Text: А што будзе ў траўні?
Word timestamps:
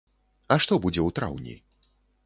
А 0.55 0.57
што 0.65 0.73
будзе 0.85 1.01
ў 1.05 1.09
траўні? 1.21 1.55